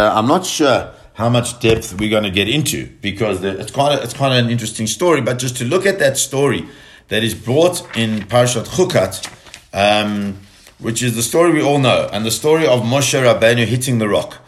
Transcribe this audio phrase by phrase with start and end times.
[0.00, 3.98] Uh, I'm not sure how much depth we're going to get into because it's kind
[3.98, 5.20] of it's quite an interesting story.
[5.20, 6.66] But just to look at that story
[7.08, 9.30] that is brought in Parashat Chukat,
[9.74, 10.38] um,
[10.78, 14.08] which is the story we all know, and the story of Moshe Rabbeinu hitting the
[14.08, 14.38] rock.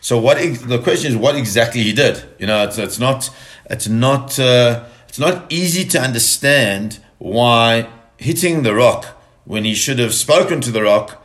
[0.00, 2.22] So what the question is, what exactly he did?
[2.38, 3.30] You know, it's, it's not
[3.68, 9.98] it's not uh, it's not easy to understand why hitting the rock when he should
[9.98, 11.19] have spoken to the rock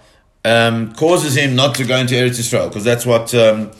[0.45, 3.71] um, causes him not to go into Eretz Israel because that's what um,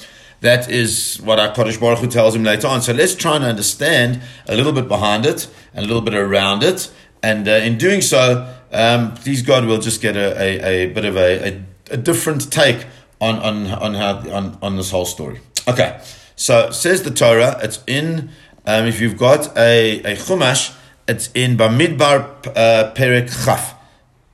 [0.42, 2.82] that is what HaKadosh Baruch Hu tells him later on.
[2.82, 6.64] So let's try and understand a little bit behind it and a little bit around
[6.64, 10.94] it, and uh, in doing so, um, please God, we'll just get a, a, a
[10.94, 12.86] bit of a, a, a, different take
[13.22, 15.40] on on on how on, on this whole story.
[15.68, 16.02] Okay,
[16.36, 17.60] so says the Torah.
[17.62, 18.32] It's in
[18.66, 20.76] um, if you've got a, a chumash,
[21.08, 23.76] it's in Bamidbar uh, Perek Chaf,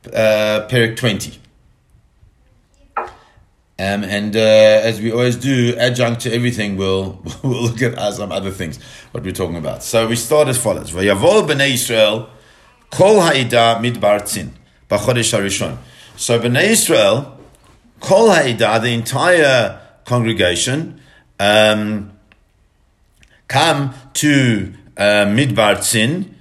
[0.08, 1.41] uh, Perek twenty.
[3.80, 8.32] Um, and uh, as we always do, adjunct to everything, we'll, we'll look at some
[8.32, 9.84] other things, what we're talking about.
[9.84, 10.92] So we start as follows.
[10.92, 12.30] Vayavol b'nei Yisrael,
[12.92, 14.50] kol ha'ida midbar tzin,
[14.90, 15.78] b'chodesh harishon.
[16.16, 17.32] So b'nei Yisrael,
[18.00, 21.02] kol ha'ida, the entire congregation,
[21.40, 22.12] um,
[23.48, 26.36] come to uh, midbar tzin,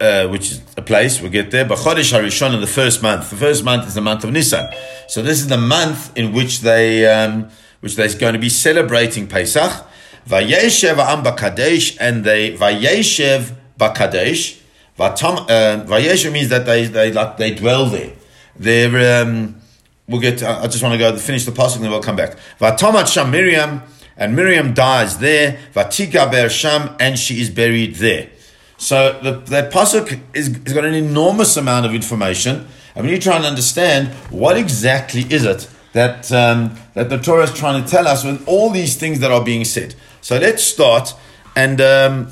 [0.00, 1.64] uh, which is a place, we'll get there.
[1.64, 3.30] But Chodesh HaRishon in the first month.
[3.30, 4.68] The first month is the month of Nisan.
[5.08, 7.48] So this is the month in which they, um,
[7.80, 9.86] which they're going to be celebrating Pesach.
[10.28, 14.60] Vayeshev Am Bakadesh, and they, Vayeshev Bakadesh.
[14.98, 18.12] Vayeshev means that they, they, like, they dwell there.
[18.58, 19.60] They're, um,
[20.08, 22.16] we'll get, to, I just want to go finish the passage and then we'll come
[22.16, 22.36] back.
[22.58, 23.82] Vatomat Sham Miriam,
[24.16, 25.58] and Miriam dies there.
[25.74, 28.30] Vatika Ber Sham, and she is buried there.
[28.78, 33.28] So the, that pasuk is, got an enormous amount of information, and we need to
[33.28, 37.90] try and understand what exactly is it that um, that the Torah is trying to
[37.90, 39.94] tell us with all these things that are being said.
[40.20, 41.14] So let's start,
[41.56, 42.28] and um,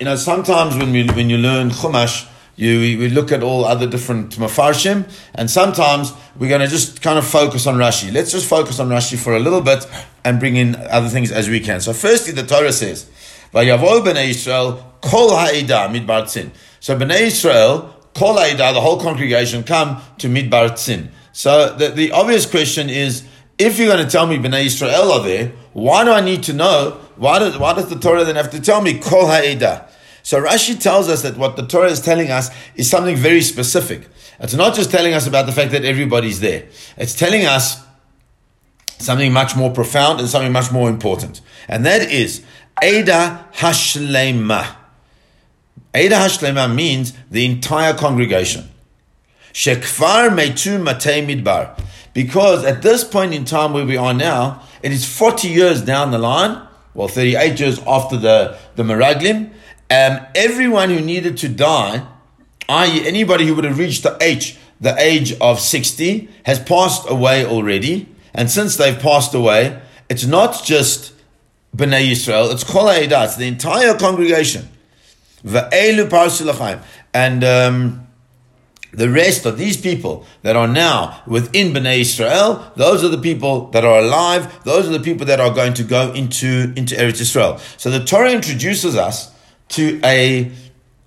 [0.00, 2.28] you know sometimes when we, when you learn Chumash.
[2.58, 5.04] You, we look at all other different mafarshim,
[5.34, 8.10] and sometimes we're going to just kind of focus on Rashi.
[8.10, 9.86] Let's just focus on Rashi for a little bit
[10.24, 11.82] and bring in other things as we can.
[11.82, 13.10] So, firstly, the Torah says,
[13.52, 16.50] "Vayavol bnei Yisrael Kol Ha'ida Midbar Tzin.
[16.80, 21.08] So Bnei Israel, Kol Ha'ida, the whole congregation, come to Midbar Tzin.
[21.32, 23.24] So the, the obvious question is,
[23.58, 26.52] if you're going to tell me Bnei Israel are there, why do I need to
[26.52, 27.00] know?
[27.16, 29.88] Why does, why does the Torah then have to tell me Kol Ha'ida?
[30.22, 34.08] So Rashi tells us that what the Torah is telling us is something very specific.
[34.40, 36.66] It's not just telling us about the fact that everybody's there.
[36.96, 37.82] It's telling us
[38.98, 41.40] something much more profound and something much more important.
[41.68, 42.42] And that is
[42.82, 44.76] Eda Hashlema.
[45.94, 48.68] Eda Hashlema means the entire congregation.
[49.52, 51.80] Shekfar Meitu Matei Midbar.
[52.12, 56.10] Because at this point in time where we are now, it is 40 years down
[56.10, 59.50] the line, well, 38 years after the, the Meraglim,
[59.90, 62.06] um, everyone who needed to die,
[62.68, 67.44] i.e., anybody who would have reached the age, the age of 60, has passed away
[67.44, 68.08] already.
[68.34, 71.12] And since they've passed away, it's not just
[71.76, 74.68] Bnei Yisrael, it's Kol it's the entire congregation.
[77.14, 78.06] And um,
[78.92, 83.66] the rest of these people that are now within Bnei Israel, those are the people
[83.72, 84.64] that are alive.
[84.64, 87.58] Those are the people that are going to go into, into Eretz Israel.
[87.76, 89.32] So the Torah introduces us
[89.70, 90.50] to a,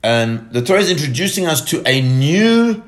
[0.04, 2.84] um, the Torah is introducing us to a new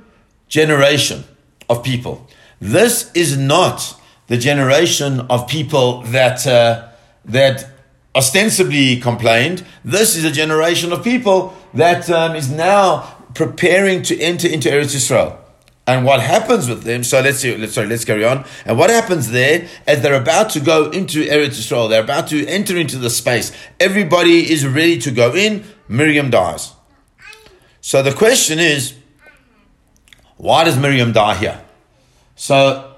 [0.48, 1.24] generation
[1.68, 2.28] of people.
[2.60, 6.90] This is not the generation of people that, uh,
[7.26, 7.71] that
[8.16, 9.66] ostensibly complained.
[9.84, 14.96] This is a generation of people that um, is now preparing to enter into Eretz
[14.96, 15.38] Israel.
[15.88, 17.04] And what happens with them?
[17.04, 17.56] So let's see.
[17.58, 17.88] Let's sorry.
[17.88, 18.46] Let's carry on.
[18.66, 21.88] And what happens there as they're about to go into Eretz Israel?
[21.88, 23.52] They're about to enter into the space.
[23.80, 25.64] Everybody is ready to go in.
[25.88, 26.74] Miriam dies.
[27.82, 28.96] So the question is,
[30.38, 31.62] why does Miriam die here?
[32.36, 32.91] So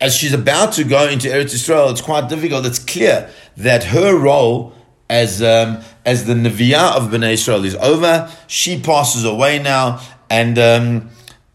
[0.00, 2.66] as she's about to go into Eretz Israel, it's quite difficult.
[2.66, 4.74] It's clear that her role
[5.08, 8.30] as um, as the Neviah of Bnei Israel is over.
[8.46, 11.10] She passes away now, and um,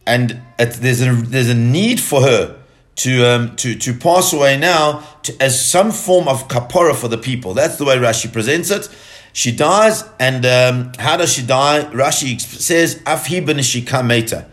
[0.06, 2.60] and there's a there's a need for her
[2.98, 7.18] to um, to to pass away now to, as some form of kapora for the
[7.18, 7.54] people.
[7.54, 8.90] That's the way Rashi presents it.
[9.34, 11.84] She dies, and um, how does she die?
[11.92, 14.48] Rashi says, "Afhi ben meta."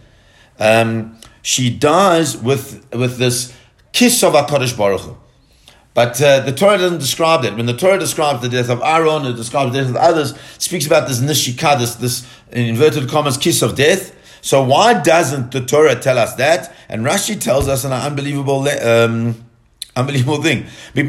[0.58, 3.54] Um, she dies with with this
[3.96, 5.16] kiss of HaKadosh Baruch Hu.
[5.94, 7.56] But uh, the Torah doesn't describe that.
[7.56, 10.86] When the Torah describes the death of Aaron, it describes the death of others, speaks
[10.86, 14.14] about this nishika, this, this inverted commas kiss of death.
[14.42, 16.74] So why doesn't the Torah tell us that?
[16.90, 19.46] And Rashi tells us an unbelievable um,
[19.96, 20.66] Unbelievable thing.
[20.94, 21.02] Why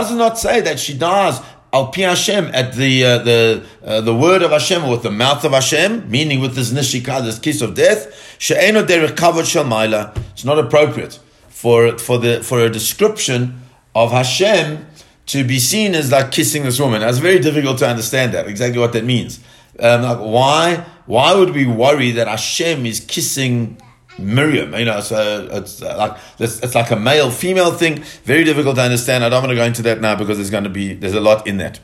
[0.00, 1.40] does it not say that she dies
[1.72, 5.44] al pi Hashem at the uh, the uh, the word of Hashem with the mouth
[5.44, 8.36] of Hashem, meaning with this nishika, this kiss of death?
[8.38, 11.18] She'eno derech kavod shel It's not appropriate
[11.48, 13.60] for for the for a description
[13.94, 14.86] of Hashem
[15.26, 17.02] to be seen as like kissing this woman.
[17.02, 19.40] It's very difficult to understand that exactly what that means.
[19.78, 23.80] Um, like why why would we worry that Hashem is kissing
[24.20, 24.74] Miriam.
[24.74, 28.02] You know, so it's like it's, it's like a male female thing.
[28.24, 29.24] Very difficult to understand.
[29.24, 31.20] I don't want to go into that now because there's going to be there's a
[31.20, 31.80] lot in that.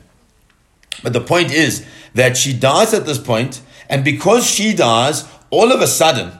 [1.03, 5.71] But the point is that she dies at this point, and because she dies, all
[5.71, 6.31] of a sudden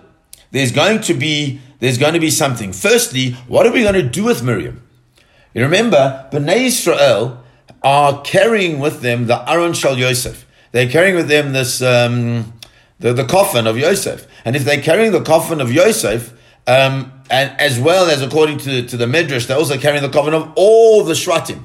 [0.51, 2.73] there's going to be there's going to be something.
[2.73, 4.81] Firstly, what are we going to do with Miriam?
[5.53, 7.43] You remember, Bnei Israel
[7.83, 10.45] are carrying with them the Aron Shal Yosef.
[10.71, 11.81] They're carrying with them this.
[11.81, 12.53] Um,
[12.99, 14.27] the, the coffin of Yosef.
[14.45, 16.33] And if they're carrying the coffin of Yosef,
[16.65, 20.33] um, and as well as according to, to the Midrash, they're also carrying the coffin
[20.33, 21.63] of all the Shvatim,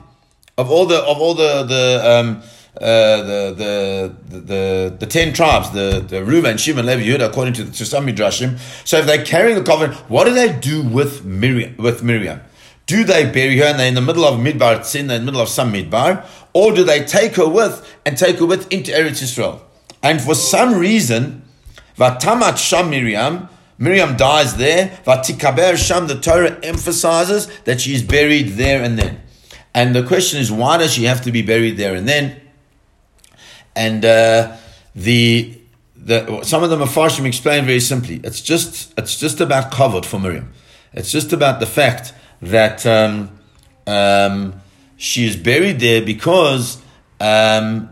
[0.58, 2.42] of all the of all the the um,
[2.80, 7.70] uh, the, the, the the ten tribes, the the Reuben, Shimon, Levi, Yehuda, according to,
[7.70, 8.58] to some midrashim.
[8.86, 11.76] So if they're carrying the coffin, what do they do with Miriam?
[11.76, 12.40] With Miriam,
[12.86, 15.40] do they bury her and they're in the middle of Midbar Tzin, in the middle
[15.40, 19.22] of some Midbar, or do they take her with and take her with into Eretz
[19.22, 19.60] Yisrael?
[20.02, 21.42] And for some reason,
[21.96, 25.00] Vatamat Sham Miriam, Miriam dies there.
[25.04, 29.20] Vatikaber Sham, the Torah emphasizes that she is buried there and then.
[29.74, 32.40] And the question is, why does she have to be buried there and then?
[33.74, 34.56] And uh,
[34.94, 35.58] the
[35.96, 38.20] the some of the Mefarshim explain very simply.
[38.22, 40.52] It's just it's just about kavod for Miriam.
[40.92, 42.12] It's just about the fact
[42.42, 43.38] that um,
[43.86, 44.60] um,
[44.96, 46.82] she is buried there because
[47.20, 47.91] um,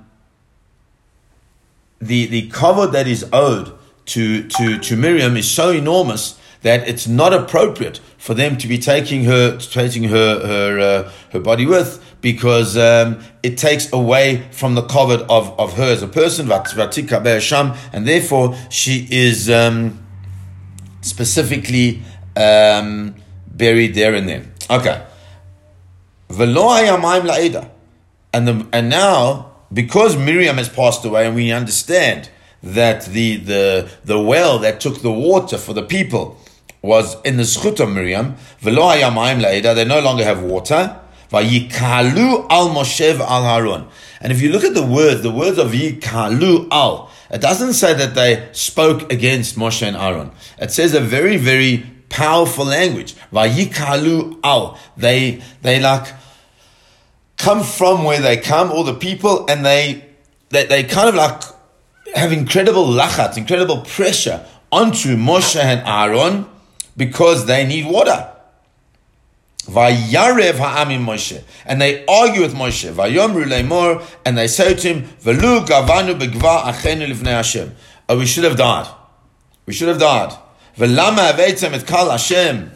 [2.00, 3.76] the, the kavod that is owed
[4.06, 8.78] to, to, to Miriam is so enormous that it's not appropriate for them to be
[8.78, 14.74] taking her taking her her uh, her body with because um, it takes away from
[14.74, 19.98] the kavod of, of her as a person and therefore she is um,
[21.00, 22.02] specifically
[22.36, 23.14] um,
[23.48, 24.52] buried there and then.
[24.68, 25.02] Okay.
[28.32, 32.30] And the, and now because Miriam has passed away and we understand
[32.62, 36.38] that the, the, the well that took the water for the people
[36.82, 40.96] was in the schut of Miriam, they no longer have water.
[41.32, 41.44] Al.
[44.20, 47.94] And if you look at the words, the words of Yikalu al, it doesn't say
[47.94, 50.32] that they spoke against Moshe and Aaron.
[50.58, 53.14] It says a very, very powerful language.
[53.32, 54.78] Vayikalu al.
[54.96, 56.08] They, they like
[57.40, 60.04] come from where they come, all the people, and they,
[60.50, 61.42] they, they kind of like
[62.14, 66.46] have incredible lachat, incredible pressure onto Moshe and Aaron
[66.96, 68.30] because they need water.
[69.64, 71.42] Vayarev ha'amim Moshe.
[71.64, 72.92] And they argue with Moshe.
[72.92, 74.04] Vayomru le'mor.
[74.24, 77.74] And they say to him, Velu gavanu begva achenu lifnei Hashem.
[78.08, 78.88] Oh, we should have died.
[79.66, 80.36] We should have died.
[80.76, 82.72] Velama aveitem et kal Hashem.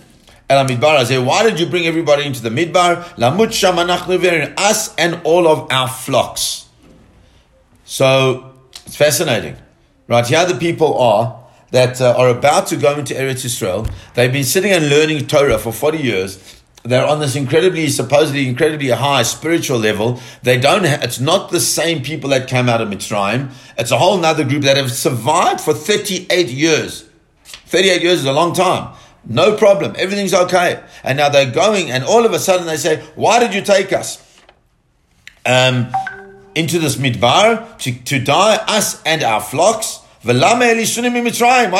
[0.48, 3.02] El Midbar Why did you bring everybody into the Midbar?
[3.16, 6.66] Lamut Shamanach us and all of our flocks.
[7.84, 8.52] So
[8.84, 9.56] it's fascinating,
[10.06, 10.26] right?
[10.26, 13.86] Here the people are that uh, are about to go into Eretz Israel.
[14.14, 16.60] They've been sitting and learning Torah for forty years.
[16.82, 20.20] They're on this incredibly, supposedly incredibly high spiritual level.
[20.42, 20.84] They don't.
[20.84, 23.50] Ha- it's not the same people that came out of Mitzrayim.
[23.78, 27.08] It's a whole other group that have survived for thirty-eight years.
[27.44, 28.94] Thirty-eight years is a long time.
[29.26, 29.94] No problem.
[29.98, 30.82] Everything's okay.
[31.02, 33.92] And now they're going, and all of a sudden they say, Why did you take
[33.92, 34.22] us
[35.46, 35.88] um,
[36.54, 40.00] into this midbar to, to die, us and our flocks?
[40.22, 40.32] Why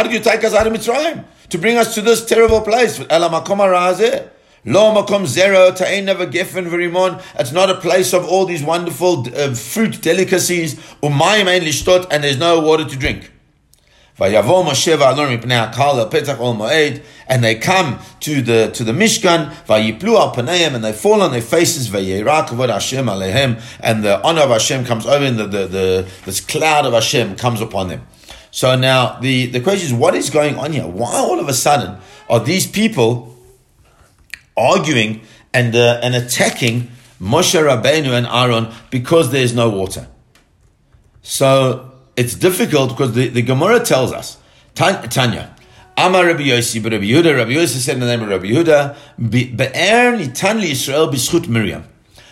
[0.03, 1.25] did you take us out of Mitzrayim?
[1.51, 2.99] To bring us to this terrible place.
[2.99, 3.13] It's
[7.53, 10.81] not a place of all these wonderful uh, fruit delicacies.
[11.03, 13.31] And there's no water to drink.
[14.17, 14.33] And
[17.43, 19.53] they come to the to the Mishkan.
[20.75, 21.93] And they fall on their faces.
[21.93, 27.35] And the honor of Hashem comes over, and the, the, the this cloud of Hashem
[27.37, 28.07] comes upon them.
[28.53, 30.87] So now the the question is, what is going on here?
[30.87, 31.99] Why all of a sudden
[32.31, 33.37] are these people
[34.57, 40.07] arguing and uh, and attacking Moshe Rabbeinu and Aaron because there is no water?
[41.23, 44.39] So it's difficult because the, the Gemara tells us,
[44.75, 45.55] Tanya,
[45.97, 48.97] Amar Rabbi Yossi, but Rabbi Yehuda, Rabbi Yossi said in the name of Rabbi Yehuda,
[49.19, 51.85] Be'er nitan li Yisrael b'schut Miriam.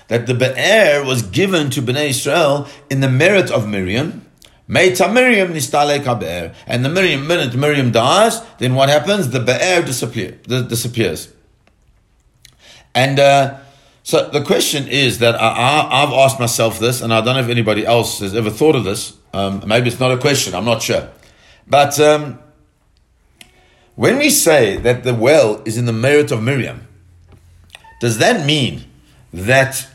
[0.08, 4.26] That the Be'er was given to Bnei Israel in the merit of Miriam.
[4.68, 6.54] Meita Miriam nistalek be'er.
[6.66, 9.30] And the Miriam, minute Miriam dies, then what happens?
[9.30, 11.32] The Be'er disappear, disappears.
[12.94, 13.58] And uh,
[14.02, 17.48] so the question is that I, have asked myself this, and I don't know if
[17.48, 19.16] anybody else has ever thought of this.
[19.32, 21.08] Um, maybe it's not a question, I'm not sure.
[21.66, 22.38] But um,
[23.94, 26.86] when we say that the well is in the merit of Miriam,
[28.00, 28.84] does that mean
[29.32, 29.86] that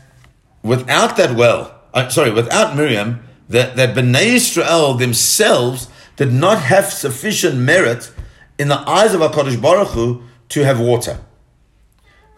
[0.62, 6.86] without that well, uh, sorry, without Miriam, that, that Bnei Israel themselves did not have
[6.92, 8.12] sufficient merit
[8.58, 11.20] in the eyes of HaKadosh Baruch Hu to have water?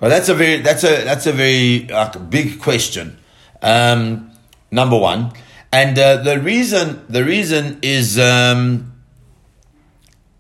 [0.01, 1.89] Well, that's a very that's a that's a very
[2.31, 3.19] big question.
[3.61, 4.31] Um,
[4.71, 5.33] number one,
[5.73, 8.93] and uh, the reason the reason is um,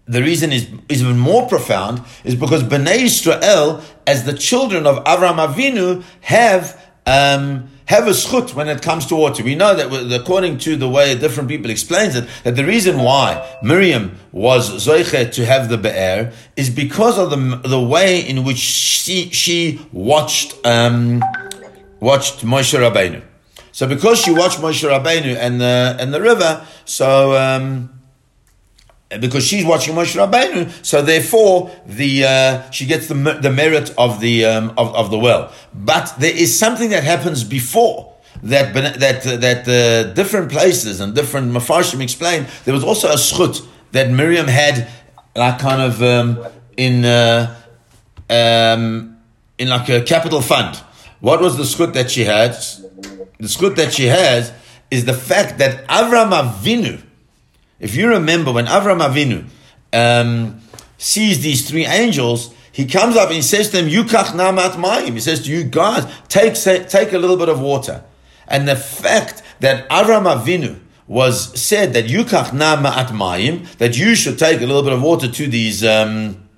[0.06, 5.04] the reason is, is even more profound is because Bnei Israel, as the children of
[5.04, 9.44] Avram Avinu, have um, have a schut when it comes to water.
[9.44, 13.58] We know that according to the way different people explains it, that the reason why
[13.62, 18.58] Miriam was zoiche to have the be'er is because of the the way in which
[18.58, 21.22] she she watched um,
[22.00, 23.22] watched Moshe Rabbeinu.
[23.80, 27.34] So because she watched Moshe Rabbeinu and the and the river, so.
[27.34, 27.88] Um,
[29.08, 34.20] because she's watching Moshe Rabbeinu, so therefore the uh, she gets the the merit of
[34.20, 35.50] the um, of, of the well.
[35.72, 41.50] But there is something that happens before that that that uh, different places and different
[41.50, 42.46] mafarshim explain.
[42.66, 44.90] There was also a schut that Miriam had,
[45.34, 46.44] like kind of um,
[46.76, 47.56] in uh,
[48.28, 49.16] um,
[49.56, 50.76] in like a capital fund.
[51.20, 52.54] What was the schut that she had?
[53.40, 54.52] The schut that she has
[54.90, 57.02] is the fact that Avram Avinu
[57.80, 59.46] if you remember when Avram Avinu
[59.92, 60.60] um,
[60.98, 65.14] sees these three angels, he comes up and he says to them, Yukach namat mayim.
[65.14, 68.04] He says to you guys, take, take a little bit of water.
[68.46, 70.78] And the fact that Avram Avinu
[71.08, 75.28] was said that Yukach namat mayim, that you should take a little bit of water
[75.28, 76.48] to these, um,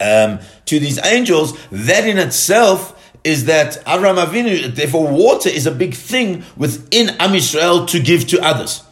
[0.00, 2.95] um, to these angels, that in itself
[3.26, 8.26] is that Avram Avinu, therefore water is a big thing within Am Yisrael to give
[8.28, 8.84] to others.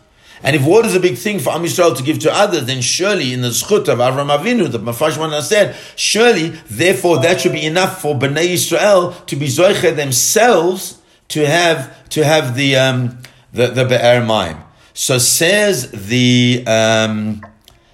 [0.43, 2.83] And if water is a big thing for Am Yisrael to give to others, then
[2.83, 7.65] surely in the schut of Avram Avinu, the Mafashman said, surely, therefore, that should be
[7.65, 13.19] enough for Bnei Yisrael to be zoiche themselves to have to have the um,
[13.53, 14.61] the the be'er ma'im.
[14.93, 17.41] So says the um,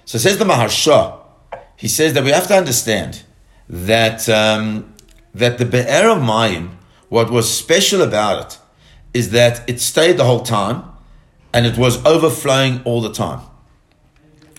[0.05, 1.19] so says the Maharsha.
[1.77, 3.23] He says that we have to understand
[3.69, 4.90] that um,
[5.33, 6.71] that the be'er of ma'im,
[7.09, 8.59] what was special about it,
[9.13, 10.83] is that it stayed the whole time
[11.53, 13.41] and it was overflowing all the time.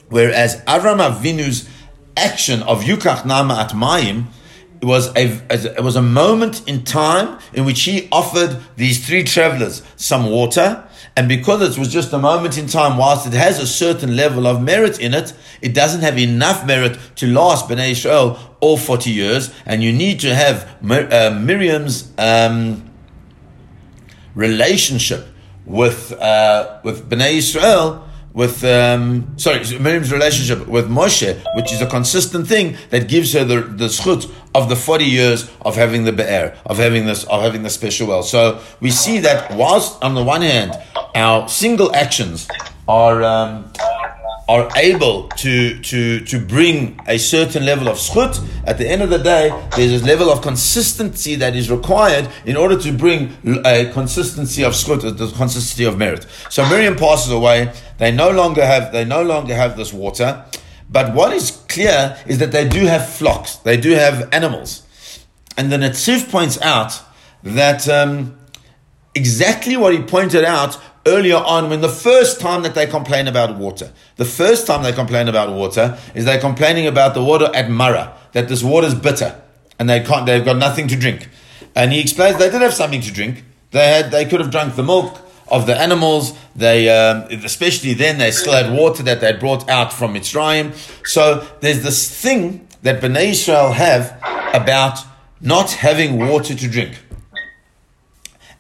[0.08, 1.68] Whereas Avram Avinu's
[2.16, 4.26] action of Yukach Nama at Mayim
[4.82, 9.82] was a, it was a moment in time in which he offered these three travelers
[9.96, 10.84] some water.
[11.16, 14.46] And because it was just a moment in time, whilst it has a certain level
[14.46, 19.10] of merit in it, it doesn't have enough merit to last Bnei Israel all 40
[19.10, 19.52] years.
[19.66, 22.90] And you need to have uh, Miriam's um,
[24.34, 25.26] relationship
[25.66, 31.86] with uh, with Bnei Israel, with um, sorry Miriam's relationship with Moshe, which is a
[31.86, 36.12] consistent thing that gives her the the schut of the forty years of having the
[36.12, 38.22] be'er, of having this of having the special well.
[38.22, 40.72] So we see that whilst on the one hand
[41.14, 42.48] our single actions
[42.88, 43.70] are um,
[44.48, 49.08] are able to, to, to bring a certain level of schut, at the end of
[49.08, 53.34] the day, there's a level of consistency that is required in order to bring
[53.64, 56.26] a consistency of schut, the consistency of merit.
[56.50, 57.72] So Miriam passes away.
[58.02, 60.44] They no longer have, they no longer have this water.
[60.90, 63.54] But what is clear is that they do have flocks.
[63.58, 64.82] They do have animals.
[65.56, 67.00] And the Netziv points out
[67.44, 68.36] that um,
[69.14, 73.56] exactly what he pointed out earlier on when the first time that they complain about
[73.56, 73.92] water.
[74.16, 78.18] The first time they complain about water is they're complaining about the water at Mara,
[78.32, 79.40] that this water is bitter
[79.78, 81.28] and they can't, they've got nothing to drink.
[81.76, 83.44] And he explains they did have something to drink.
[83.70, 85.20] They had, they could have drunk the milk
[85.52, 86.32] of the animals.
[86.56, 90.74] They, um, especially then, they still had water that they brought out from Mitzrayim.
[91.06, 94.18] So there's this thing that Bnei Israel have
[94.52, 94.98] about
[95.40, 96.98] not having water to drink.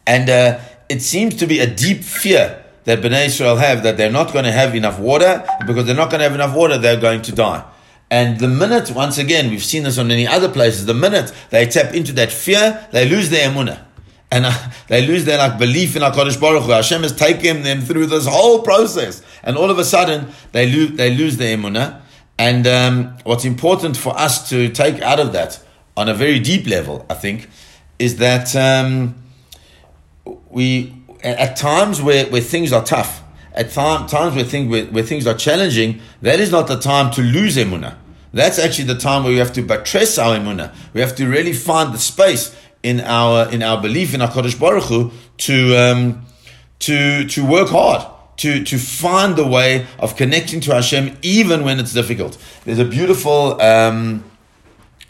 [0.06, 4.12] And uh, it seems to be a deep fear that Bnei Israel have that they're
[4.12, 5.44] not going to have enough water.
[5.66, 7.64] Because they're not going to have enough water, they're going to die.
[8.10, 11.64] And the minute, once again, we've seen this on many other places, the minute they
[11.66, 13.80] tap into that fear, they lose their emunah.
[14.32, 16.70] And uh, they lose their like belief in HaKadosh Baruch Hu.
[16.70, 19.22] Hashem has taken them through this whole process.
[19.42, 22.00] And all of a sudden, they lose, they lose their emunah.
[22.38, 25.62] And um, what's important for us to take out of that
[25.98, 27.50] on a very deep level, I think,
[27.98, 29.22] is that um,
[30.48, 33.22] we at times where, where things are tough,
[33.52, 37.20] at times where, thing, where, where things are challenging, that is not the time to
[37.20, 37.96] lose emunah.
[38.32, 40.74] That's actually the time where we have to buttress our emunah.
[40.94, 44.84] We have to really find the space in our in our belief in Hakadosh Baruch
[44.84, 46.26] Hu to um,
[46.80, 48.08] to to work hard.
[48.38, 52.38] To, to find the way of connecting to Hashem even when it's difficult.
[52.64, 54.24] There's a beautiful um,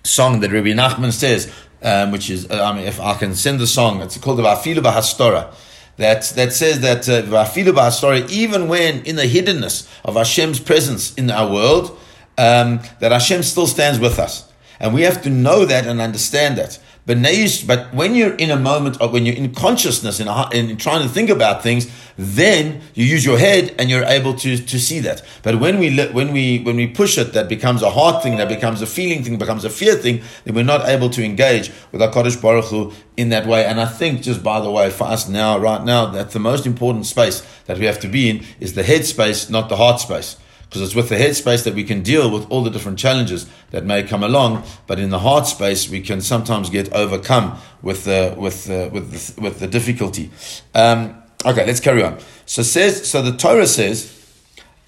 [0.02, 1.50] song that Rabbi Nachman says,
[1.82, 4.42] um, which is, uh, I mean, if I can send the song, it's called the
[4.42, 5.54] Vafilu Bahastora
[5.96, 11.52] that, that says that uh, even when in the hiddenness of Hashem's presence in our
[11.52, 11.98] world,
[12.38, 14.50] um, that Hashem still stands with us.
[14.80, 16.78] And we have to know that and understand that.
[17.04, 20.76] But, when you're in a moment of when you're in consciousness and uh, in, in,
[20.76, 24.78] trying to think about things, then you use your head and you're able to, to
[24.78, 25.20] see that.
[25.42, 28.48] But when we when we when we push it, that becomes a heart thing, that
[28.48, 30.22] becomes a feeling thing, becomes a fear thing.
[30.44, 33.64] Then we're not able to engage with HaKadosh Baruch Hu in that way.
[33.64, 36.66] And I think, just by the way, for us now, right now, that the most
[36.66, 39.98] important space that we have to be in is the head space, not the heart
[39.98, 40.36] space
[40.72, 43.46] because it's with the head space that we can deal with all the different challenges
[43.72, 44.64] that may come along.
[44.86, 49.12] But in the heart space, we can sometimes get overcome with the with the, with
[49.12, 50.30] the, with the difficulty.
[50.74, 52.18] Um, okay, let's carry on.
[52.46, 54.18] So says so the Torah says,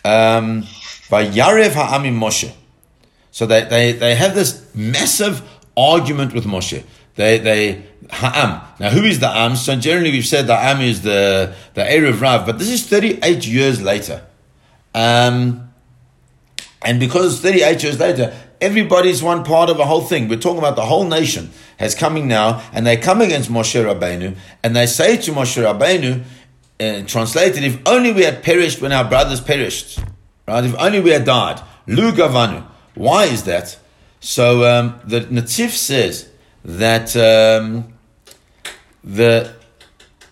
[0.06, 0.62] um,
[1.10, 2.50] "Vayarev ha'amim Moshe."
[3.30, 5.42] So they, they they have this massive
[5.76, 6.82] argument with Moshe.
[7.16, 8.62] They they Ha'am.
[8.80, 9.54] Now, who is the Am?
[9.56, 13.18] So generally, we've said the Am is the the Erev Rav, but this is thirty
[13.22, 14.24] eight years later.
[14.94, 15.63] Um,
[16.84, 20.28] and because 38 years later, everybody's one part of a whole thing.
[20.28, 24.36] We're talking about the whole nation has coming now, and they come against Moshe Rabbeinu,
[24.62, 26.22] and they say to Moshe Rabbeinu,
[26.80, 29.98] uh, translated, if only we had perished when our brothers perished,
[30.46, 30.64] right?
[30.64, 31.60] If only we had died.
[31.86, 32.66] Lu Gavanu.
[32.94, 33.78] Why is that?
[34.20, 36.28] So um, the Netziv says
[36.64, 37.92] that um,
[39.02, 39.54] the,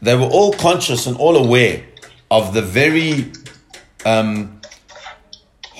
[0.00, 1.84] they were all conscious and all aware
[2.30, 3.32] of the very
[4.06, 4.61] um,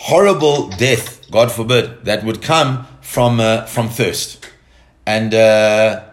[0.02, 4.44] horrible death, God forbid, that would come from uh, from thirst.
[5.06, 6.04] And uh,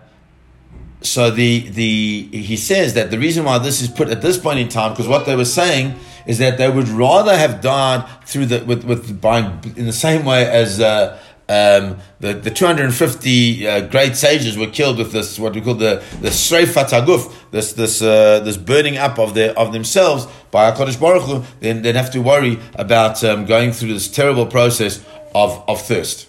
[1.02, 4.60] so the the he says that the reason why this is put at this point
[4.60, 5.96] in time, because what they were saying
[6.28, 9.40] is that they would rather have died through the with with by
[9.76, 10.80] in the same way as.
[10.80, 15.74] Uh, um, the, the 250 uh, great sages were killed with this what we call
[15.74, 20.72] the the Sreifat Haguf, this this uh, this burning up of their of themselves by
[20.72, 21.44] Hakadosh Baruch Hu.
[21.60, 26.28] Then they'd have to worry about um, going through this terrible process of of thirst.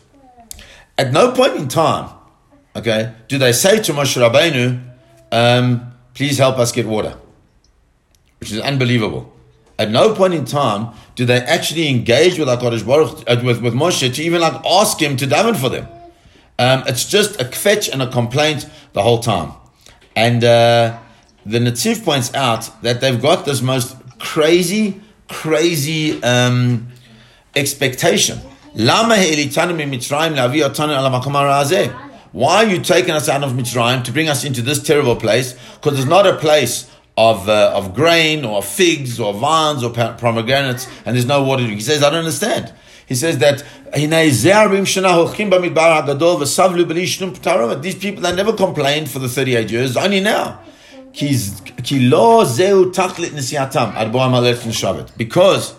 [0.96, 2.08] At no point in time,
[2.74, 4.82] okay, do they say to Moshe Rabbeinu,
[5.30, 7.14] um, "Please help us get water,"
[8.38, 9.30] which is unbelievable.
[9.80, 13.72] At no point in time do they actually engage with HaKadosh Baruch, uh, with, with
[13.72, 15.88] Moshe to even like ask him to daven for them.
[16.58, 19.52] Um, it's just a kvetch and a complaint the whole time.
[20.14, 20.98] And uh,
[21.46, 26.88] the Netziv points out that they've got this most crazy, crazy um,
[27.56, 28.38] expectation.
[32.32, 35.54] Why are you taking us out of Mitzrayim to bring us into this terrible place?
[35.76, 36.90] Because it's not a place
[37.20, 41.64] of, uh, of grain or figs or vines or pomegranates and there's no water.
[41.64, 42.72] He says, I don't understand.
[43.06, 43.62] He says that
[43.94, 47.82] he naizarim shenahochim b'midbar agadol ve'savlu b'lishnum ptarum.
[47.82, 50.60] these people that never complained for the 38 years, only now.
[51.12, 53.50] Kis ki low zehutaklitness
[55.18, 55.74] because,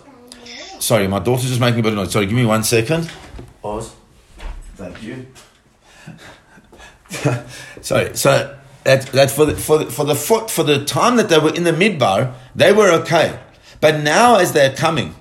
[0.78, 2.12] sorry, my daughter's just making a bit of noise.
[2.12, 3.10] Sorry, give me one second.
[3.62, 3.94] Pause.
[4.76, 5.26] Thank you.
[7.80, 11.28] sorry, so that, that for the, for the, for the foot for the time that
[11.28, 13.38] they were in the midbar, they were okay.
[13.80, 15.14] But now, as they're coming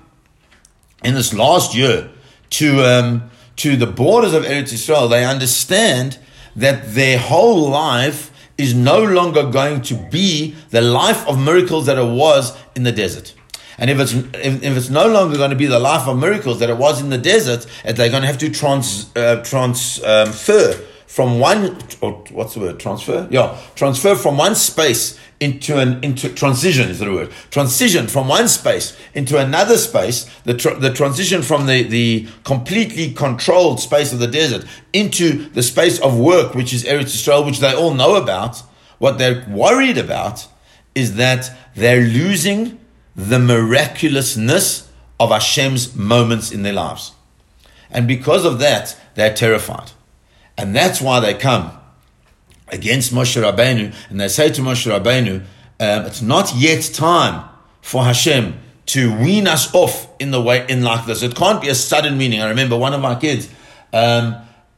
[1.04, 2.10] in this last year
[2.52, 6.20] to um, to the borders of Eretz Israel, they understand
[6.56, 11.98] that their whole life is no longer going to be the life of miracles that
[11.98, 13.34] it was in the desert.
[13.78, 16.60] And if it's if, if, it's no longer going to be the life of miracles
[16.60, 20.80] that it was in the desert, they're going to have to trans, uh, transfer
[21.12, 23.28] from one or what's the word transfer?
[23.30, 27.30] Yeah transfer from one space into an into transition is the word.
[27.50, 33.12] Transition from one space into another space the tr- the transition from the the completely
[33.12, 37.60] controlled space of the desert into the space of work which is Eretz Yisrael which
[37.60, 38.64] they all know about.
[38.98, 40.48] What they're worried about
[40.96, 42.80] is that they're losing
[43.18, 47.12] the miraculousness of Hashem's moments in their lives.
[47.90, 49.92] And because of that they're terrified
[50.62, 51.72] and that's why they come
[52.68, 55.42] against Moshe Rabbeinu and they say to Moshe Rabbeinu,
[55.80, 57.50] um, it's not yet time
[57.82, 61.24] for Hashem to wean us off in the way in like this.
[61.24, 62.42] It can't be a sudden weaning.
[62.42, 63.50] I remember one of my kids
[63.92, 64.36] um,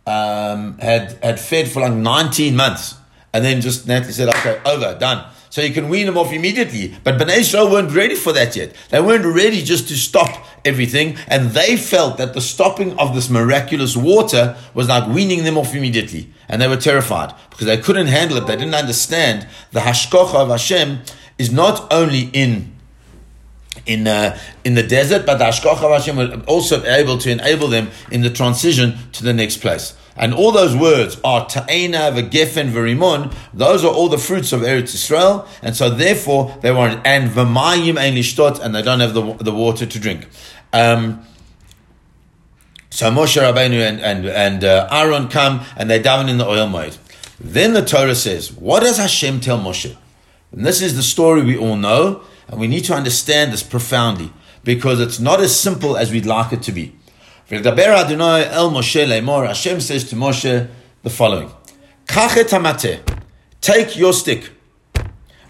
[0.07, 2.95] um, had had fed for like 19 months
[3.33, 5.25] and then just naturally said, okay, over, done.
[5.53, 6.95] So you can wean them off immediately.
[7.03, 8.73] But Bnei Israel weren't ready for that yet.
[8.89, 13.29] They weren't ready just to stop everything, and they felt that the stopping of this
[13.29, 16.33] miraculous water was like weaning them off immediately.
[16.49, 18.47] And they were terrified because they couldn't handle it.
[18.47, 21.01] They didn't understand the hashgacha of Hashem
[21.37, 22.72] is not only in
[23.85, 28.21] in uh, in the desert, but the Hashem was also able to enable them in
[28.21, 29.95] the transition to the next place.
[30.15, 33.33] And all those words are ta'ena, v'gefen, v'rimon.
[33.53, 35.47] Those are all the fruits of Eretz Israel.
[35.63, 39.51] And so therefore they were, and v'mayim ein lishtot, and they don't have the, the
[39.51, 40.27] water to drink.
[40.71, 41.25] Um,
[42.91, 46.69] so Moshe Rabbeinu and, and, and uh, Aaron come and they down in the Ohel
[46.69, 46.97] Moed.
[47.39, 49.97] Then the Torah says, what does Hashem tell Moshe?
[50.51, 54.31] And this is the story we all know, and we need to understand this profoundly
[54.63, 56.95] because it's not as simple as we'd like it to be.
[57.49, 57.63] Hashem
[59.81, 60.69] says to Moshe
[61.03, 61.51] the following,
[63.61, 64.51] take your stick,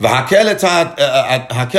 [0.02, 1.70] uh, uh,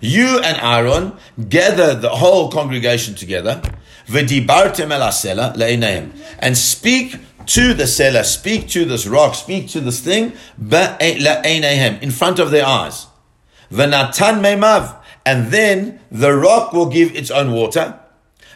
[0.00, 1.12] you and Aaron
[1.48, 3.62] gather the whole congregation together,
[4.08, 4.30] and
[6.56, 10.32] speak to the sela, speak to this rock, speak to this thing,
[10.70, 13.06] eh, in front of their eyes.
[13.70, 17.98] And then the rock will give its own water.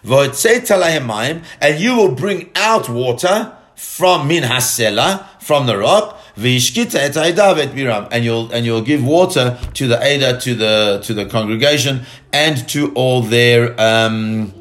[0.04, 6.18] And you will bring out water from min hasela, from the rock.
[6.36, 12.68] And you'll and you'll give water to the Ada, to the to the congregation, and
[12.68, 14.54] to all their um,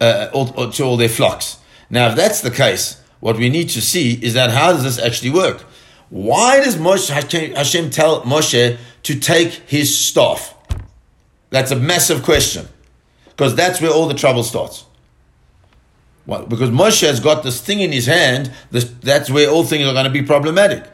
[0.00, 1.58] uh, all, to all their flocks.
[1.88, 4.98] Now, if that's the case, what we need to see is that how does this
[4.98, 5.64] actually work?
[6.10, 10.52] Why does Moshe, Hashem tell Moshe to take his staff?
[11.50, 12.66] That's a massive question.
[13.24, 14.84] Because that's where all the trouble starts.
[16.26, 19.86] Well, because Moshe has got this thing in his hand, this, that's where all things
[19.86, 20.84] are going to be problematic.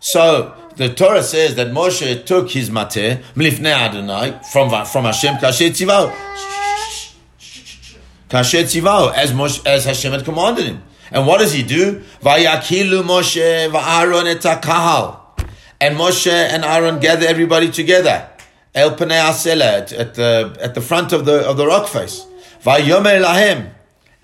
[0.00, 5.38] So the Torah says that Moshe took his Adonai, from, from Hashem,
[9.16, 10.82] as, as Hashem had commanded him.
[11.10, 12.00] And what does he do?
[12.22, 15.23] Vayakilu Moshe va'aron et.
[15.80, 18.28] And Moshe and Aaron gather everybody together.
[18.74, 22.26] El Panei Asela at the at the front of the of the rock face.
[22.62, 23.70] Vayomer lahem.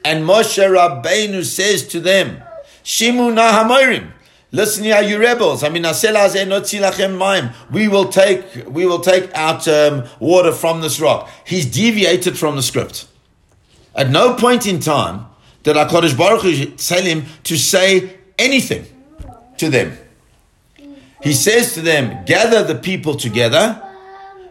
[0.05, 2.43] And Moshe Rabbeinu says to them,
[2.83, 4.13] Shimu nahamorim.
[4.53, 5.63] Listen here, you rebels.
[5.63, 5.85] I mean,
[7.71, 11.31] we will take we will take out um, water from this rock.
[11.47, 13.07] He's deviated from the script.
[13.95, 15.27] At no point in time
[15.63, 18.87] did Hakadosh Baruch Hu tell him to say anything
[19.59, 19.97] to them.
[21.23, 23.83] He says to them, "Gather the people together."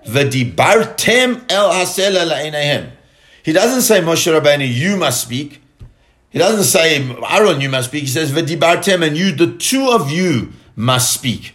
[0.06, 2.92] V'dibartem el hasel
[3.44, 5.62] He doesn't say Moshe Rabbeinu, you must speak.
[6.30, 8.02] He doesn't say Aaron, you must speak.
[8.02, 11.54] He says V'dibartem, and you, the two of you, must speak.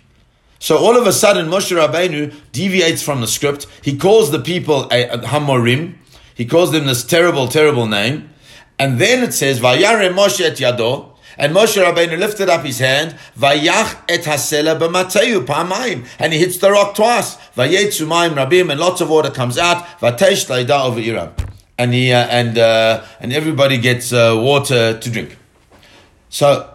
[0.58, 3.66] So all of a sudden, Moshe Rabbeinu deviates from the script.
[3.82, 5.96] He calls the people a, a Hamorim.
[6.34, 8.30] He calls them this terrible, terrible name.
[8.78, 13.16] And then it says, Vayare Moshe et Yado, and Moshe Rabbeinu lifted up his hand,
[13.38, 14.74] Vayach et hasela
[16.18, 17.36] and he hits the rock twice.
[17.56, 19.84] Mayim rabim, and lots of water comes out.
[20.00, 21.34] Vatesh over Iram,
[21.78, 25.36] and he uh, and uh, and everybody gets uh, water to drink.
[26.28, 26.70] So,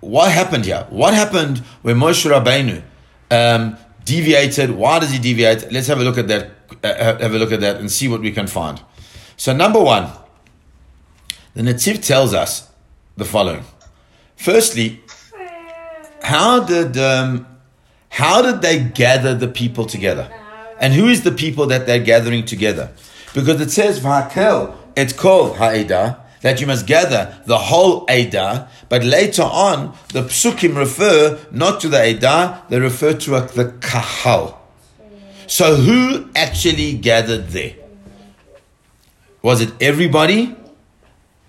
[0.00, 0.86] what happened here?
[0.90, 2.82] What happened when Moshe Rabbeinu
[3.30, 4.70] um, deviated?
[4.70, 5.70] Why does he deviate?
[5.72, 6.50] Let's have a look at that.
[6.82, 8.80] Uh, have a look at that and see what we can find.
[9.36, 10.10] So, number one,
[11.54, 12.69] the Netziv tells us
[13.16, 13.64] the following.
[14.36, 15.00] Firstly,
[16.22, 17.46] how did um,
[18.08, 20.30] how did they gather the people together?
[20.80, 22.90] And who is the people that they're gathering together?
[23.34, 29.04] Because it says Vakel, it's called Ha'eda, that you must gather the whole Eda, but
[29.04, 34.58] later on the psukim refer not to the Eda, they refer to the Kahal.
[35.46, 37.74] So who actually gathered there?
[39.42, 40.56] Was it everybody?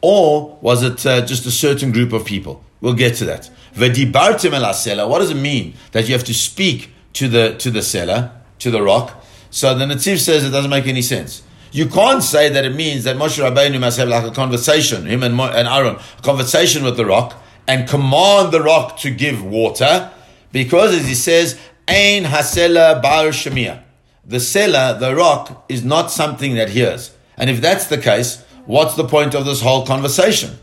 [0.02, 2.64] Or was it uh, just a certain group of people?
[2.82, 3.50] We'll get to that.
[3.76, 7.80] V'dibartim el What does it mean that you have to speak to the to the
[7.80, 9.24] sela, to the rock?
[9.50, 11.44] So the Netziv says it doesn't make any sense.
[11.72, 15.24] You can't say that it means that Moshe Rabbeinu must have like a conversation, him
[15.24, 19.44] and, Mo, and Aaron, a conversation with the rock, and command the rock to give
[19.44, 20.12] water,
[20.52, 23.84] because as he says, Ein hasela bar shemia.
[24.26, 27.16] The sela, the rock, is not something that hears.
[27.38, 30.58] And if that's the case, What's the point of this whole conversation?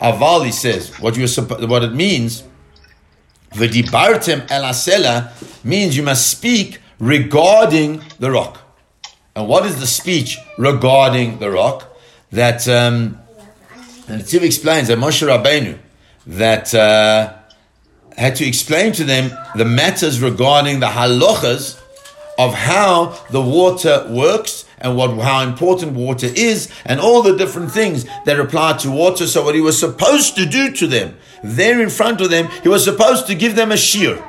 [0.00, 1.26] Avali says what you
[1.66, 2.42] what it means.
[3.52, 8.60] V'dibartem el means you must speak regarding the rock.
[9.36, 11.96] And what is the speech regarding the rock?
[12.32, 13.20] That um,
[14.08, 15.78] and Tiv explains that Moshe Rabbeinu
[16.26, 17.34] that uh,
[18.16, 21.80] had to explain to them the matters regarding the halachas
[22.38, 27.72] of how the water works and what how important water is and all the different
[27.72, 29.26] things that apply to water.
[29.26, 32.68] So what he was supposed to do to them, there in front of them, he
[32.68, 34.20] was supposed to give them a shiur.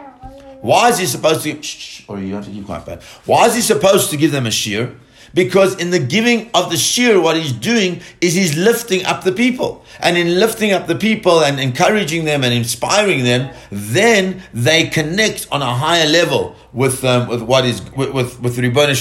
[0.62, 1.62] Why is he supposed to?
[1.62, 3.04] Shh, or oh, you have to keep quiet, bad.
[3.26, 4.96] Why is he supposed to give them a shiur?
[5.36, 9.34] Because in the giving of the shiur, what he's doing is he's lifting up the
[9.34, 9.84] people.
[10.00, 15.48] And in lifting up the people and encouraging them and inspiring them, then they connect
[15.52, 18.96] on a higher level with um, with what is with with, with Ribbon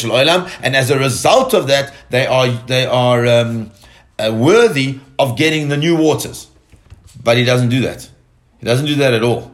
[0.63, 3.71] and as a result of that, they are they are um,
[4.19, 6.49] uh, worthy of getting the new waters.
[7.23, 8.11] But he doesn't do that.
[8.59, 9.53] He doesn't do that at all.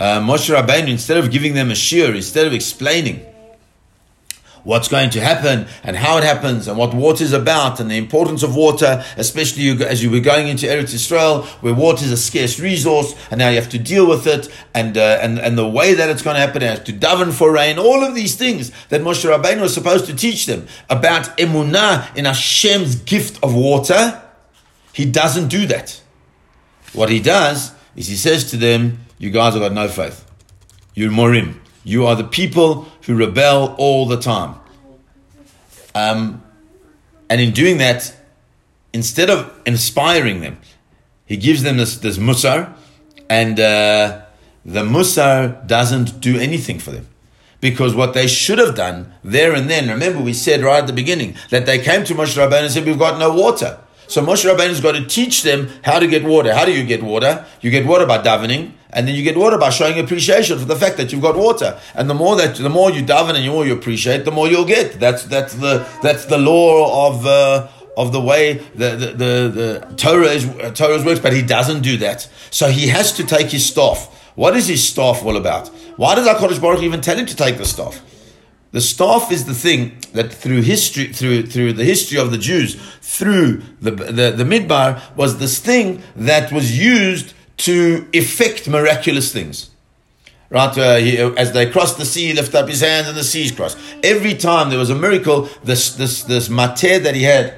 [0.00, 3.24] Uh, Moshe Rabbeinu, instead of giving them a shiur, instead of explaining
[4.64, 7.96] what's going to happen and how it happens and what water is about and the
[7.96, 12.16] importance of water, especially as you were going into Eretz Israel, where water is a
[12.16, 15.68] scarce resource and now you have to deal with it and, uh, and, and the
[15.68, 18.70] way that it's going to happen, and to daven for rain, all of these things
[18.88, 24.22] that Moshe Rabbeinu was supposed to teach them about emunah in Hashem's gift of water,
[24.92, 26.00] he doesn't do that.
[26.92, 30.24] What he does is he says to them, you guys have got no faith.
[30.94, 31.58] You're morim.
[31.84, 34.56] You are the people who rebel all the time.
[35.94, 36.42] Um,
[37.28, 38.14] and in doing that,
[38.92, 40.58] instead of inspiring them,
[41.24, 42.74] he gives them this, this musar,
[43.28, 44.22] and uh,
[44.64, 47.08] the musar doesn't do anything for them.
[47.60, 50.92] Because what they should have done there and then, remember we said right at the
[50.92, 53.78] beginning that they came to Moshe Rabbeinu and said, We've got no water.
[54.08, 56.52] So Moshe Rabbeinu's got to teach them how to get water.
[56.52, 57.46] How do you get water?
[57.60, 60.76] You get water by davening, and then you get water by showing appreciation for the
[60.76, 61.80] fact that you've got water.
[61.94, 64.48] And the more that the more you daven and the more you appreciate, the more
[64.48, 65.00] you'll get.
[65.00, 67.26] That's that's the that's the law of.
[67.26, 71.42] Uh, of the way the, the, the, the Torah is uh, Torah works, but he
[71.42, 72.26] doesn't do that.
[72.50, 74.06] So he has to take his staff.
[74.34, 75.68] What is his staff all about?
[75.98, 78.00] Why does Hakadosh Baruch even tell him to take the staff?
[78.70, 82.76] The staff is the thing that through history, through through the history of the Jews,
[83.02, 89.70] through the the, the midbar, was this thing that was used to effect miraculous things.
[90.50, 93.24] Right, uh, he, as they crossed the sea, he lifted up his hands and the
[93.24, 93.78] seas crossed.
[94.02, 97.54] Every time there was a miracle, this this this mateh that he had,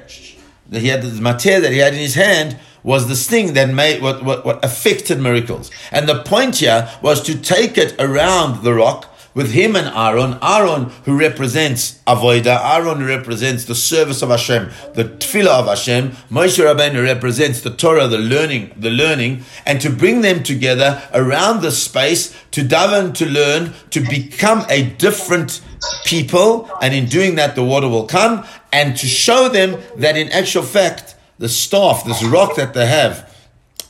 [0.69, 3.69] that he had this mateh that he had in his hand was this thing that
[3.69, 5.71] made what, what, what affected miracles.
[5.91, 10.39] And the point here was to take it around the rock with him and Aaron.
[10.41, 16.11] Aaron, who represents Avoida, Aaron who represents the service of Hashem, the tefillah of Hashem.
[16.31, 21.61] Moshe Rabbeinu represents the Torah, the learning, the learning, and to bring them together around
[21.61, 25.61] the space to daven, to learn, to become a different
[26.05, 30.29] people, and in doing that, the water will come, and to show them that in
[30.29, 33.33] actual fact, the staff, this rock that they have.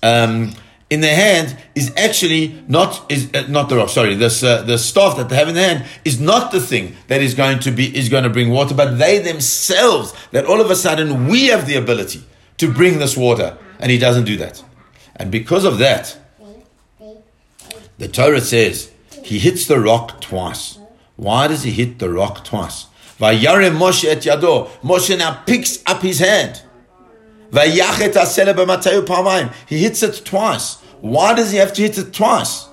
[0.01, 0.53] Um,
[0.89, 3.89] in the hand is actually not is uh, not the rock.
[3.89, 6.95] Sorry, this uh, the staff that they have in their hand is not the thing
[7.07, 10.13] that is going to be is going to bring water, but they themselves.
[10.31, 12.23] That all of a sudden we have the ability
[12.57, 14.63] to bring this water, and he doesn't do that,
[15.15, 16.17] and because of that,
[17.97, 18.91] the Torah says
[19.23, 20.77] he hits the rock twice.
[21.15, 22.87] Why does he hit the rock twice?
[23.19, 24.67] Moshe et yado.
[24.81, 26.61] Moshe now picks up his hand.
[29.67, 30.75] He hits it twice.
[31.01, 32.67] Why does he have to hit it twice?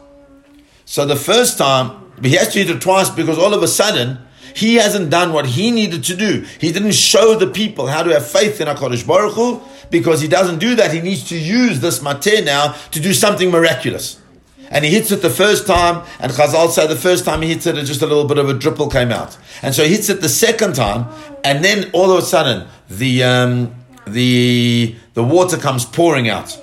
[0.84, 4.18] So the first time, he has to hit it twice because all of a sudden,
[4.54, 6.44] he hasn't done what he needed to do.
[6.58, 10.28] He didn't show the people how to have faith in HaKadosh Baruch Hu, because he
[10.28, 10.92] doesn't do that.
[10.92, 14.20] He needs to use this mateh now to do something miraculous.
[14.70, 17.66] And he hits it the first time, and Chazal say the first time he hits
[17.66, 19.36] it, just a little bit of a dripple came out.
[19.60, 21.08] And so he hits it the second time,
[21.44, 23.74] and then all of a sudden, the, um,
[24.06, 26.60] the the water comes pouring out,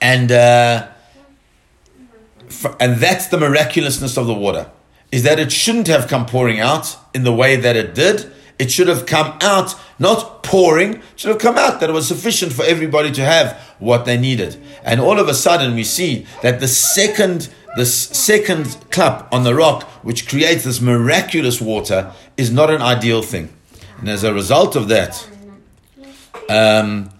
[0.00, 0.88] and uh,
[2.78, 4.70] and that's the miraculousness of the water
[5.12, 8.30] is that it shouldn't have come pouring out in the way that it did.
[8.58, 12.52] It should have come out not pouring, should have come out that it was sufficient
[12.52, 14.60] for everybody to have what they needed.
[14.84, 19.54] And all of a sudden, we see that the second this second cup on the
[19.54, 23.48] rock, which creates this miraculous water, is not an ideal thing.
[23.98, 25.28] And as a result of that,
[26.50, 27.10] um,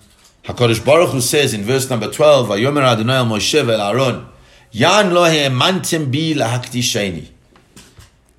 [0.45, 4.27] Hakadosh Baruch Hu says in verse number twelve, "Vayomer Adonai al Moshe el Aaron,
[4.73, 7.29] Yan bi lahakdisheni."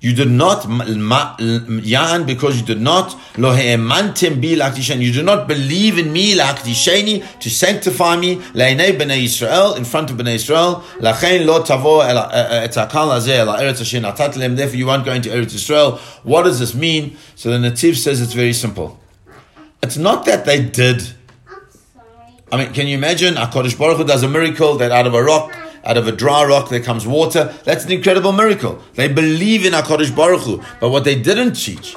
[0.02, 5.00] You did not yan because you did not lo bi lahakdisheni.
[5.00, 10.10] You do not believe in me lahakdisheni to sanctify me leinei bnei Israel in front
[10.10, 10.82] of bnei Israel.
[10.98, 14.56] Lachein lo tavo et hakal el eretz.
[14.56, 15.98] Therefore, you aren't going to Eretz Israel.
[16.24, 17.16] What does this mean?
[17.36, 18.98] So the Netziv says it's very simple.
[19.82, 21.02] It's not that they did.
[22.50, 23.34] I mean, can you imagine?
[23.34, 25.52] HaKadosh Baruch Hu does a miracle that out of a rock
[25.84, 27.54] out of a dry rock there comes water.
[27.64, 28.80] That's an incredible miracle.
[28.94, 30.62] They believe in HaKadosh Baruch Hu.
[30.80, 31.96] But what they didn't teach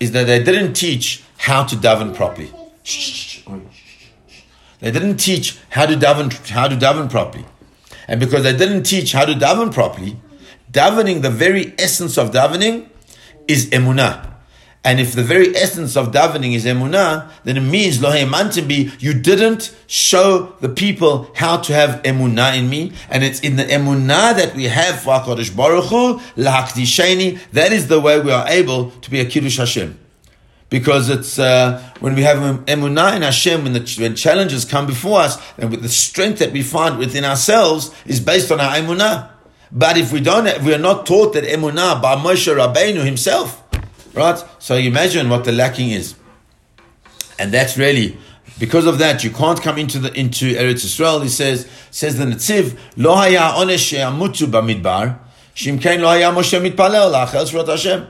[0.00, 2.50] is that they didn't teach how to daven properly.
[4.80, 7.44] They didn't teach how to daven, how to daven properly.
[8.08, 10.18] And because they didn't teach how to daven properly,
[10.70, 12.88] davening, the very essence of davening,
[13.48, 14.35] is emunah.
[14.86, 19.74] And if the very essence of davening is emunah, then it means be you didn't
[19.88, 24.54] show the people how to have emunah in me, and it's in the emunah that
[24.54, 27.40] we have for Hakadosh Baruch Hu lahakdisheni.
[27.50, 29.98] That is the way we are able to be a kiddush Hashem,
[30.70, 35.18] because it's uh, when we have emunah in Hashem, when the when challenges come before
[35.22, 39.30] us, and with the strength that we find within ourselves is based on our emunah.
[39.72, 43.64] But if we don't, if we are not taught that emunah by Moshe Rabbeinu himself.
[44.16, 44.42] Right?
[44.58, 46.14] So you imagine what the lacking is.
[47.38, 48.16] And that's really
[48.58, 51.20] because of that, you can't come into the into Eretz Israel.
[51.20, 55.18] He says, says the Netziv, Lo haya onesh she'amutu b'midbar,
[55.54, 58.06] shimkein lo haya Moshe mitpalel la'achel shvat Hashem,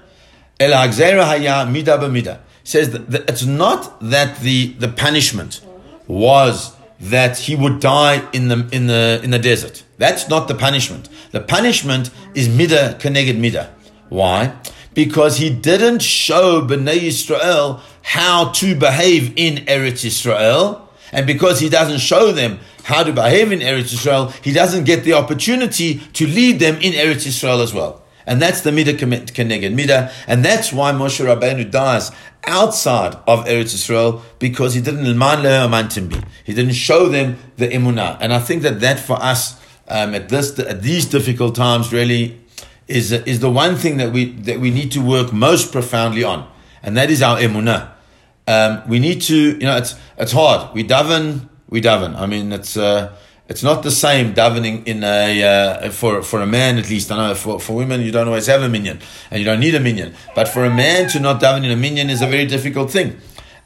[0.60, 2.40] el ha'gzera haya mida b'mida.
[2.62, 5.60] Says that, it's not that the, the punishment
[6.08, 9.84] was that he would die in the in the in the desert.
[9.98, 11.08] That's not the punishment.
[11.30, 13.72] The punishment is mida keneged mida.
[14.08, 14.54] Why?
[14.96, 20.88] Because he didn't show Bnei Israel how to behave in Eretz Israel.
[21.12, 25.04] And because he doesn't show them how to behave in Eretz Israel, he doesn't get
[25.04, 28.02] the opportunity to lead them in Eretz Israel as well.
[28.26, 30.12] And that's the Midah Keneged Midah.
[30.26, 32.10] And that's why Moshe Rabbeinu dies
[32.44, 35.04] outside of Eretz Israel because he didn't
[36.44, 38.16] He didn't show them the Emunah.
[38.22, 42.40] And I think that that for us um, at this at these difficult times really
[42.88, 46.48] is, is the one thing that we, that we need to work most profoundly on,
[46.82, 47.90] and that is our emunah.
[48.46, 50.72] Um, we need to, you know, it's, it's hard.
[50.72, 52.14] We daven, we daven.
[52.14, 53.16] I mean, it's, uh,
[53.48, 57.12] it's not the same davening in a uh, for for a man at least.
[57.12, 58.98] I know for, for women you don't always have a minyan
[59.30, 60.14] and you don't need a minyan.
[60.34, 63.16] but for a man to not daven in a minyan is a very difficult thing,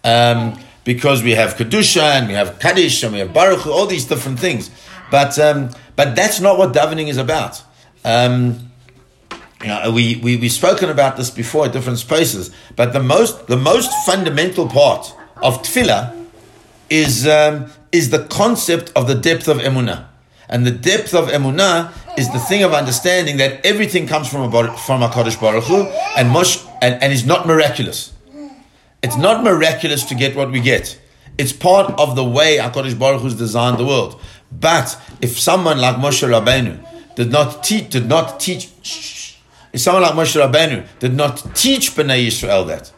[0.04, 4.04] um, because we have kedusha and we have kaddish and we have Barchu, all these
[4.04, 4.70] different things.
[5.10, 7.62] But um, but that's not what davening is about.
[8.04, 8.69] Um,
[9.62, 13.46] you know, we, we, we've spoken about this before at different spaces, but the most,
[13.46, 16.26] the most fundamental part of tefillah
[16.88, 20.06] is, um, is the concept of the depth of emunah.
[20.48, 24.76] And the depth of emunah is the thing of understanding that everything comes from a,
[24.78, 25.82] from HaKadosh Baruch Hu
[26.16, 28.12] and, mush, and, and is not miraculous.
[29.02, 30.98] It's not miraculous to get what we get.
[31.38, 34.20] It's part of the way HaKadosh Baruch Hu's designed the world.
[34.50, 38.68] But if someone like Moshe Rabbeinu did not teach, did not teach,
[39.72, 42.92] if someone like Moshe Rabbeinu did not teach Bnei Yisrael that,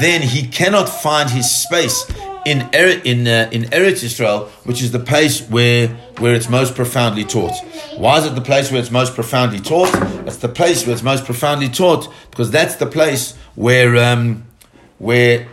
[0.00, 2.06] then he cannot find his space
[2.44, 7.24] in in uh, in Eretz Israel, which is the place where where it's most profoundly
[7.24, 7.54] taught.
[7.96, 9.92] Why is it the place where it's most profoundly taught?
[10.26, 14.44] It's the place where it's most profoundly taught because that's the place where um,
[14.98, 15.48] where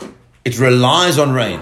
[0.46, 1.62] it relies on rain,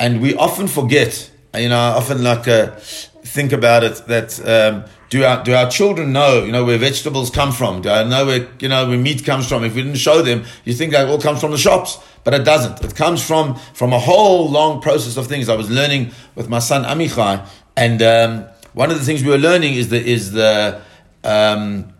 [0.00, 1.30] and we often forget.
[1.56, 4.40] You know, I often like uh, think about it that.
[4.46, 7.82] Um, do our, do our children know, you know, where vegetables come from?
[7.82, 9.62] Do I know where, you know, where meat comes from?
[9.62, 12.44] If we didn't show them, you think that all comes from the shops, but it
[12.44, 12.84] doesn't.
[12.84, 15.48] It comes from, from a whole long process of things.
[15.48, 19.38] I was learning with my son Amichai, and um, one of the things we were
[19.38, 20.80] learning is the, is the,
[21.22, 21.92] um,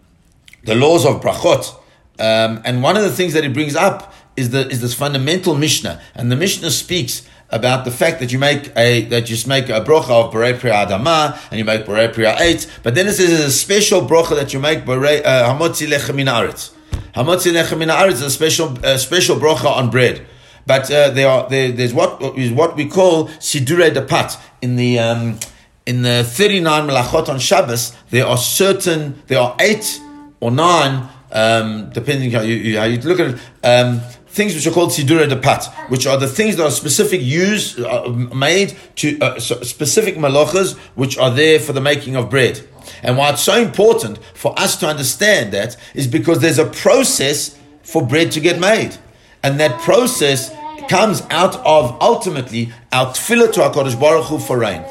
[0.65, 1.75] the laws of brachot.
[2.19, 5.55] Um, and one of the things that it brings up is the, is this fundamental
[5.55, 6.01] Mishnah.
[6.15, 9.81] And the Mishnah speaks about the fact that you make a that you make a
[9.81, 13.29] brocha of Borei Pri HaAdama and you make Borei Pri HaEitz, but then it says
[13.29, 16.73] there's a special brocha that you make Borei uh, Hamotzi Lechem Min Aretz.
[17.15, 20.27] Hamotzi Lechem Min Aretz is a special uh, special brocha on bread.
[20.67, 24.99] But uh, there are there, there's what is what we call Sidure Dapat in the
[24.99, 25.39] um,
[25.87, 27.97] in the 39 Melachot on Shabbos.
[28.11, 30.01] There are certain there are eight
[30.41, 33.41] or nine um, depending how you, how you look at it.
[33.63, 34.01] Um,
[34.37, 37.81] things which are called sidura de pat, which are the things that are specific used,
[37.81, 42.61] uh, made to uh, specific malachas, which are there for the making of bread.
[43.03, 47.59] And why it's so important for us to understand that is because there's a process
[47.83, 48.97] for bread to get made.
[49.43, 50.51] And that process
[50.89, 54.85] comes out of ultimately our tefillah to HaKadosh Baruch Hu for rain.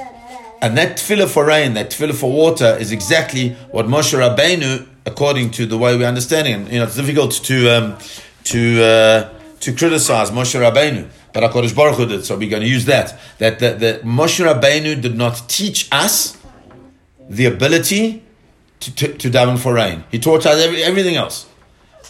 [0.62, 5.52] And that tefillah for rain, that tefillah for water is exactly what Moshe Rabbeinu, according
[5.52, 7.98] to the way we understand it, you know, it's difficult to, um,
[8.46, 9.35] to, uh,
[9.66, 13.20] to criticize Moshe Rabbeinu, but HaKadosh Baruch Hu did, so we're going to use that.
[13.40, 16.38] That, that Moshe Rabbeinu did not teach us
[17.28, 18.24] the ability
[18.82, 20.04] to, to, to daven for rain.
[20.12, 21.48] He taught us every, everything else.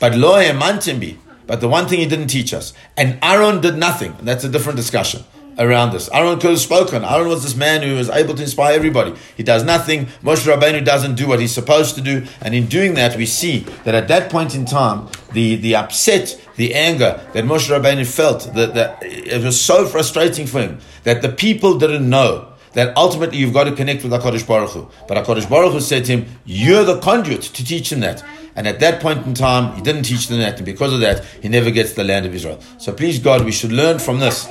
[0.02, 2.74] But Lo Mantimbi, but the one thing he didn't teach us.
[2.98, 4.18] And Aaron did nothing.
[4.22, 5.24] That's a different discussion.
[5.58, 6.10] Around us.
[6.12, 7.04] Aaron could have spoken.
[7.04, 9.14] Aaron was this man who was able to inspire everybody.
[9.36, 10.08] He does nothing.
[10.24, 12.26] Moshe Rabbeinu doesn't do what he's supposed to do.
[12.42, 16.40] And in doing that, we see that at that point in time, the, the upset,
[16.56, 21.22] the anger that Moshe Rabbeinu felt, that, that it was so frustrating for him that
[21.22, 24.90] the people didn't know that ultimately you've got to connect with HaKadosh Baruch Hu.
[25.08, 28.24] But HaKadosh Baruch Hu said to him, you're the conduit to teach him that.
[28.56, 30.58] And at that point in time, he didn't teach them that.
[30.58, 32.60] And because of that, he never gets the land of Israel.
[32.78, 34.48] So please God, we should learn from this